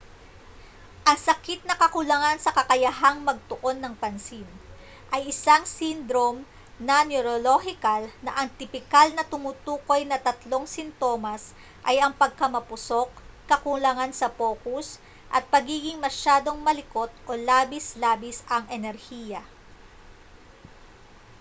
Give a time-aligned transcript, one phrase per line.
[1.09, 4.49] ang sakit na kakulangan sa kakayahang magtuon ng pansin
[5.15, 6.39] ay isang syndrome
[6.87, 11.43] na neorolohikal na ang tipikal na tumutukoy na tatlong sintomas
[11.89, 13.09] ay ang pagkamapusok
[13.51, 14.87] kakulangan sa pokus
[15.35, 19.43] at pagiging masyadong malikot o labis-labis ang enerhiya